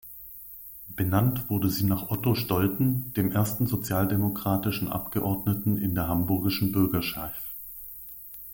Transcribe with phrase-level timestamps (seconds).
[0.89, 7.55] Benannt wurde sie nach Otto Stolten, dem ersten Sozialdemokratischen Abgeordneten in der Hamburgischen Bürgerschaft.